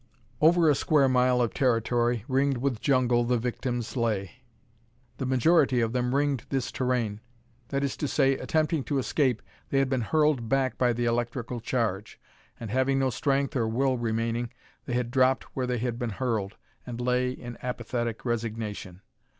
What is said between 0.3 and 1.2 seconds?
Over a square